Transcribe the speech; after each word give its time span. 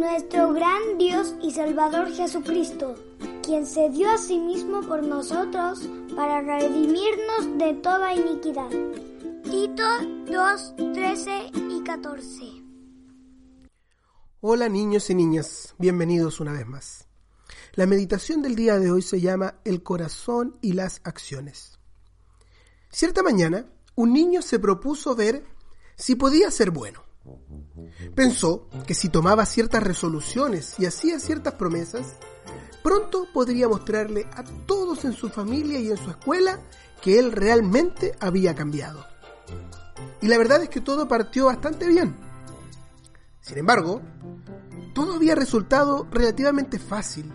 nuestro 0.00 0.54
gran 0.54 0.96
Dios 0.96 1.34
y 1.42 1.50
Salvador 1.50 2.10
Jesucristo, 2.10 2.94
quien 3.42 3.66
se 3.66 3.90
dio 3.90 4.10
a 4.10 4.16
sí 4.16 4.38
mismo 4.38 4.80
por 4.80 5.02
nosotros 5.02 5.86
para 6.16 6.40
redimirnos 6.40 7.58
de 7.58 7.74
toda 7.74 8.14
iniquidad. 8.14 8.70
Tito 9.42 9.84
2, 10.26 10.74
13 10.94 11.50
y 11.52 11.82
14. 11.84 12.44
Hola 14.40 14.70
niños 14.70 15.10
y 15.10 15.14
niñas, 15.14 15.74
bienvenidos 15.76 16.40
una 16.40 16.52
vez 16.52 16.66
más. 16.66 17.06
La 17.74 17.84
meditación 17.84 18.40
del 18.40 18.56
día 18.56 18.78
de 18.78 18.90
hoy 18.90 19.02
se 19.02 19.20
llama 19.20 19.60
El 19.66 19.82
corazón 19.82 20.56
y 20.62 20.72
las 20.72 21.02
acciones. 21.04 21.78
Cierta 22.88 23.22
mañana, 23.22 23.66
un 23.96 24.14
niño 24.14 24.40
se 24.40 24.58
propuso 24.58 25.14
ver 25.14 25.44
si 25.94 26.14
podía 26.14 26.50
ser 26.50 26.70
bueno. 26.70 27.09
Pensó 28.14 28.68
que 28.86 28.94
si 28.94 29.08
tomaba 29.08 29.46
ciertas 29.46 29.82
resoluciones 29.82 30.74
y 30.78 30.86
hacía 30.86 31.18
ciertas 31.18 31.54
promesas, 31.54 32.16
pronto 32.82 33.26
podría 33.32 33.68
mostrarle 33.68 34.26
a 34.32 34.44
todos 34.66 35.04
en 35.04 35.12
su 35.12 35.28
familia 35.28 35.80
y 35.80 35.90
en 35.90 35.96
su 35.96 36.10
escuela 36.10 36.60
que 37.02 37.18
él 37.18 37.32
realmente 37.32 38.14
había 38.20 38.54
cambiado. 38.54 39.04
Y 40.20 40.28
la 40.28 40.38
verdad 40.38 40.62
es 40.62 40.68
que 40.68 40.80
todo 40.80 41.08
partió 41.08 41.46
bastante 41.46 41.86
bien. 41.86 42.14
Sin 43.40 43.58
embargo, 43.58 44.02
todo 44.92 45.14
había 45.14 45.34
resultado 45.34 46.06
relativamente 46.10 46.78
fácil, 46.78 47.32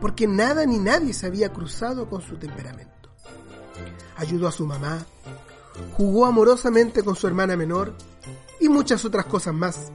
porque 0.00 0.26
nada 0.26 0.64
ni 0.64 0.78
nadie 0.78 1.12
se 1.12 1.26
había 1.26 1.52
cruzado 1.52 2.08
con 2.08 2.22
su 2.22 2.36
temperamento. 2.36 3.10
Ayudó 4.16 4.48
a 4.48 4.52
su 4.52 4.66
mamá, 4.66 5.04
jugó 5.96 6.26
amorosamente 6.26 7.02
con 7.02 7.16
su 7.16 7.26
hermana 7.26 7.56
menor 7.56 7.94
muchas 8.68 9.04
otras 9.04 9.26
cosas 9.26 9.54
más. 9.54 9.92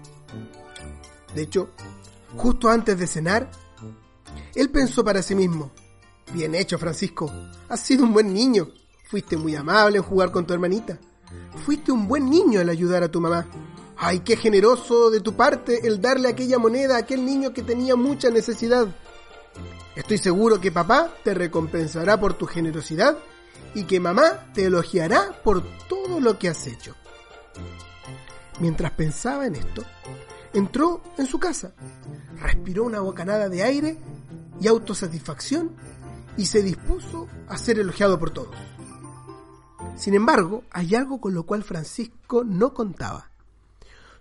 De 1.36 1.41
hecho, 1.41 1.70
justo 2.36 2.70
antes 2.70 2.97
de 2.97 3.08
cenar, 3.08 3.50
él 4.56 4.70
pensó 4.70 5.03
para 5.03 5.22
sí 5.22 5.36
mismo, 5.36 5.72
bien 6.34 6.56
hecho 6.56 6.78
Francisco, 6.78 7.31
has 7.70 7.80
sido 7.80 8.03
un 8.03 8.14
buen 8.14 8.34
niño, 8.34 8.70
fuiste 9.06 9.38
muy 9.38 9.56
amable 9.56 9.97
en 9.97 10.03
jugar 10.03 10.31
con 10.31 10.45
tu 10.45 10.53
hermanita, 10.53 11.00
fuiste 11.66 11.92
un 11.92 12.08
buen 12.08 12.30
niño 12.30 12.59
al 12.59 12.70
ayudar 12.70 13.03
a 13.03 13.12
tu 13.12 13.20
mamá. 13.20 13.47
Ay, 13.97 14.20
qué 14.20 14.36
generoso 14.36 15.09
de 15.09 15.22
tu 15.22 15.34
parte 15.36 15.88
el 15.88 16.02
darle 16.02 16.28
aquella 16.28 16.58
moneda 16.58 16.95
a 16.95 17.00
aquel 17.00 17.25
niño 17.25 17.53
que 17.53 17.62
tenía 17.62 17.95
mucha 17.95 18.30
necesidad. 18.30 18.88
Estoy 19.95 20.17
seguro 20.17 20.59
que 20.59 20.72
papá 20.72 21.14
te 21.23 21.34
recompensará 21.34 22.19
por 22.19 22.34
tu 22.34 22.47
generosidad 22.47 23.17
y 23.75 23.84
que 23.84 24.00
mamá 24.00 24.52
te 24.53 24.66
elogiará 24.66 25.42
por 25.44 25.64
todo 25.88 26.19
lo 26.19 26.38
que 26.40 26.50
has 26.50 26.67
hecho. 26.67 26.95
Mientras 28.64 28.94
pensaba 28.94 29.45
en 29.45 29.56
esto, 29.56 29.83
entró 30.53 31.02
en 31.17 31.25
su 31.25 31.38
casa, 31.38 31.73
respiró 32.39 32.86
una 32.86 33.02
bocanada 33.02 33.50
de 33.50 33.61
aire 33.61 33.97
y 34.61 34.67
autosatisfacción 34.67 35.75
y 36.38 36.45
se 36.45 36.64
dispuso 36.64 37.28
a 37.50 37.58
ser 37.58 37.80
elogiado 37.80 38.17
por 38.17 38.31
todos. 38.31 38.56
Sin 39.97 40.14
embargo, 40.14 40.64
hay 40.72 40.95
algo 40.95 41.19
con 41.19 41.34
lo 41.34 41.45
cual 41.45 41.66
Francisco 41.66 42.45
no 42.45 42.73
contaba. 42.73 43.31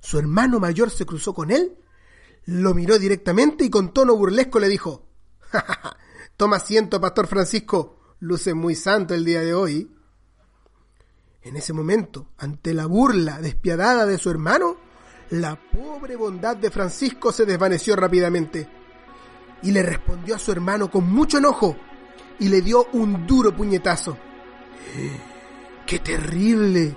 Su 0.01 0.19
hermano 0.19 0.59
mayor 0.59 0.91
se 0.91 1.07
cruzó 1.07 1.35
con 1.35 1.53
él, 1.53 1.79
lo 2.45 2.75
miró 2.75 2.99
directamente 2.99 3.65
y 3.65 3.71
con 3.71 3.95
tono 3.95 4.17
burlesco 4.17 4.59
le 4.59 4.69
dijo, 4.69 5.07
Toma 6.37 6.57
asiento, 6.57 7.01
Pastor 7.01 7.29
Francisco, 7.29 7.97
luce 8.19 8.55
muy 8.55 8.75
santo 8.75 9.15
el 9.15 9.25
día 9.25 9.43
de 9.43 9.55
hoy. 9.55 9.92
En 11.45 11.57
ese 11.57 11.73
momento, 11.73 12.29
ante 12.39 12.73
la 12.73 12.87
burla 12.87 13.41
despiadada 13.41 14.07
de 14.07 14.19
su 14.19 14.31
hermano, 14.31 14.77
la 15.31 15.57
pobre 15.57 16.15
bondad 16.15 16.57
de 16.57 16.71
Francisco 16.71 17.33
se 17.33 17.45
desvaneció 17.45 17.97
rápidamente 17.97 18.69
y 19.63 19.73
le 19.73 19.83
respondió 19.83 20.37
a 20.37 20.39
su 20.39 20.53
hermano 20.53 20.91
con 20.91 21.11
mucho 21.11 21.39
enojo 21.39 21.77
y 22.39 22.49
le 22.49 22.63
dio 22.63 22.87
un 22.93 23.27
duro 23.27 23.57
puñetazo. 23.57 24.17
¡Qué 25.87 25.99
terrible! 25.99 26.97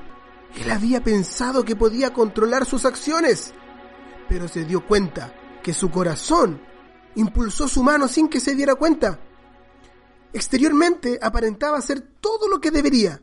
Él 0.62 0.72
había 0.72 1.04
pensado 1.04 1.66
que 1.66 1.76
podía 1.76 2.14
controlar 2.14 2.66
sus 2.66 2.86
acciones, 2.86 3.54
pero 4.30 4.48
se 4.48 4.64
dio 4.64 4.86
cuenta 4.86 5.34
que 5.64 5.74
su 5.74 5.90
corazón 5.90 6.62
impulsó 7.16 7.68
su 7.68 7.84
mano 7.84 8.08
sin 8.08 8.28
que 8.28 8.40
se 8.40 8.54
diera 8.54 8.76
cuenta. 8.76 9.20
Exteriormente 10.34 11.18
aparentaba 11.22 11.82
ser 11.82 12.02
todo 12.20 12.48
lo 12.48 12.60
que 12.60 12.72
debería, 12.72 13.22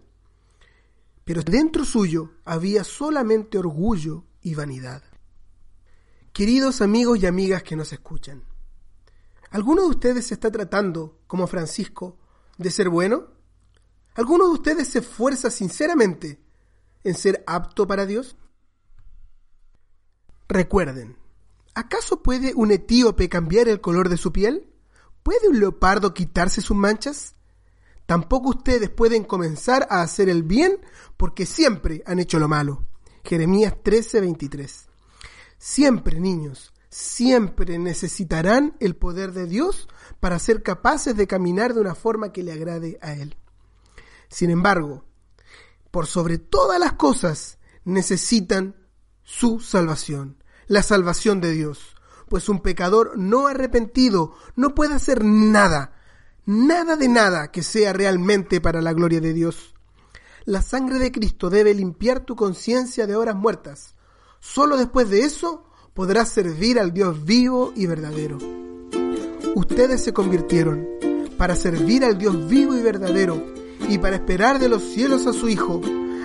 pero 1.25 1.43
dentro 1.43 1.85
suyo 1.85 2.31
había 2.45 2.85
solamente 2.85 3.59
orgullo 3.59 4.25
y 4.41 4.55
vanidad. 4.55 5.03
Queridos 6.33 6.81
amigos 6.81 7.19
y 7.23 7.27
amigas 7.27 7.63
que 7.63 7.77
nos 7.77 7.93
escuchan, 7.93 8.43
¿alguno 9.51 9.83
de 9.83 9.89
ustedes 9.89 10.27
se 10.27 10.35
está 10.35 10.51
tratando, 10.51 11.21
como 11.27 11.47
Francisco, 11.47 12.19
de 12.59 12.71
ser 12.71 12.89
bueno? 12.89 13.29
¿Alguno 14.15 14.47
de 14.47 14.53
ustedes 14.53 14.89
se 14.89 15.01
esfuerza 15.01 15.51
sinceramente 15.51 16.43
en 17.05 17.15
ser 17.15 17.45
apto 17.47 17.87
para 17.87 18.07
Dios? 18.07 18.37
Recuerden, 20.49 21.17
¿acaso 21.75 22.23
puede 22.23 22.53
un 22.55 22.73
etíope 22.73 23.29
cambiar 23.29 23.69
el 23.69 23.81
color 23.81 24.09
de 24.09 24.17
su 24.17 24.33
piel? 24.33 24.69
¿Puede 25.23 25.49
un 25.49 25.61
leopardo 25.61 26.15
quitarse 26.15 26.61
sus 26.61 26.77
manchas? 26.77 27.37
Tampoco 28.13 28.51
ustedes 28.51 28.91
pueden 28.91 29.25
comenzar 29.25 29.87
a 29.89 30.03
hacer 30.03 30.29
el 30.29 30.43
bien 30.43 30.77
porque 31.17 31.47
siempre 31.47 32.03
han 32.05 32.19
hecho 32.19 32.39
lo 32.39 32.47
malo. 32.47 32.85
Jeremías 33.25 33.73
13:23. 33.83 34.87
Siempre, 35.57 36.21
niños, 36.21 36.75
siempre 36.91 37.79
necesitarán 37.79 38.77
el 38.81 38.97
poder 38.97 39.33
de 39.33 39.47
Dios 39.47 39.89
para 40.21 40.39
ser 40.39 40.63
capaces 40.63 41.17
de 41.17 41.27
caminar 41.27 41.73
de 41.73 41.81
una 41.81 41.95
forma 41.95 42.33
que 42.33 42.43
le 42.43 42.53
agrade 42.53 42.99
a 43.01 43.15
Él. 43.15 43.35
Sin 44.29 44.51
embargo, 44.51 45.07
por 45.91 46.07
sobre 46.07 46.37
todas 46.37 46.79
las 46.79 46.93
cosas, 46.93 47.57
necesitan 47.87 48.77
su 49.23 49.59
salvación, 49.59 50.45
la 50.67 50.83
salvación 50.83 51.41
de 51.41 51.53
Dios, 51.53 51.97
pues 52.29 52.51
un 52.51 52.61
pecador 52.61 53.17
no 53.17 53.47
arrepentido 53.47 54.35
no 54.55 54.75
puede 54.75 54.97
hacer 54.97 55.25
nada 55.25 55.95
nada 56.47 56.97
de 56.97 57.09
nada 57.09 57.51
que 57.51 57.63
sea 57.63 57.93
realmente 57.93 58.61
para 58.61 58.81
la 58.81 58.93
gloria 58.93 59.21
de 59.21 59.33
Dios. 59.33 59.75
La 60.45 60.63
sangre 60.63 60.99
de 60.99 61.13
Cristo 61.13 61.51
debe 61.51 61.75
limpiar 61.75 62.21
tu 62.21 62.35
conciencia 62.35 63.07
de 63.07 63.15
horas 63.15 63.37
muertas. 63.37 63.95
Solo 64.41 64.77
después 64.77 65.09
de 65.09 65.21
eso 65.21 65.65
podrás 65.95 66.31
servir 66.31 66.81
al 66.81 66.93
Dios 66.93 67.25
vivo 67.25 67.73
y 67.77 67.87
verdadero. 67.87 68.39
Ustedes 69.55 70.03
se 70.03 70.13
convirtieron 70.13 70.89
para 71.39 71.55
servir 71.55 72.05
al 72.05 72.19
Dios 72.19 72.49
vivo 72.49 72.75
y 72.75 72.83
verdadero 72.83 73.41
y 73.89 73.99
para 73.99 74.17
esperar 74.17 74.59
de 74.59 74.69
los 74.69 74.83
cielos 74.83 75.27
a 75.27 75.33
su 75.33 75.49
Hijo, 75.49 75.81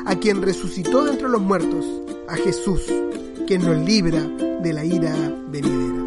a 0.05 0.15
quien 0.15 0.41
resucitó 0.41 1.03
de 1.03 1.11
entre 1.11 1.29
los 1.29 1.41
muertos, 1.41 1.85
a 2.27 2.35
Jesús, 2.35 2.85
quien 3.45 3.63
nos 3.63 3.77
libra 3.77 4.21
de 4.21 4.73
la 4.73 4.85
ira 4.85 5.13
venidera. 5.49 6.06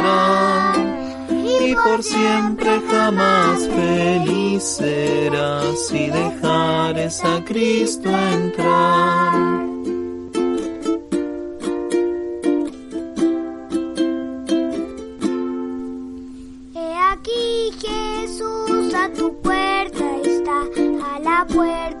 por 1.91 2.03
siempre 2.03 2.81
jamás 2.89 3.67
feliz 3.67 4.63
serás 4.63 5.87
si 5.87 6.09
dejares 6.09 7.21
a 7.25 7.43
Cristo 7.43 8.09
entrar. 8.09 9.33
He 16.73 16.93
aquí 17.11 17.71
Jesús 17.85 18.93
a 18.93 19.11
tu 19.11 19.41
puerta 19.41 20.05
está, 20.23 20.59
a 21.11 21.19
la 21.19 21.45
puerta 21.53 22.00